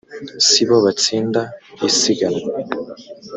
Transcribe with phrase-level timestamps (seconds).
[0.47, 1.41] si bo batsinda
[1.87, 2.49] isiganwa